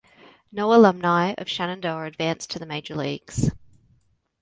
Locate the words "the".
2.57-2.65